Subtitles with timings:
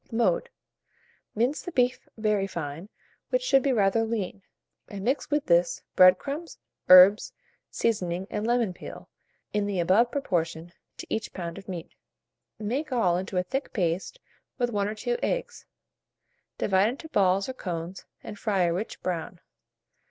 [0.11, 0.49] Mode.
[1.35, 2.89] Mince the beef very fine,
[3.29, 4.41] which should be rather lean,
[4.87, 6.57] and mix with this bread crumbs,
[6.89, 7.33] herbs,
[7.69, 9.09] seasoning, and lemon peel,
[9.53, 11.93] in the above proportion, to each pound of meat.
[12.57, 14.19] Make all into a thick paste
[14.57, 15.67] with 1 or 2 eggs;
[16.57, 19.39] divide into balls or cones, and fry a rich brown.